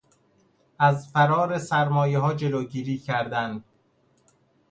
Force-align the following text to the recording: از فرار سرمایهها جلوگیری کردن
از 0.79 1.09
فرار 1.09 1.57
سرمایهها 1.57 2.33
جلوگیری 2.33 2.97
کردن 2.97 3.63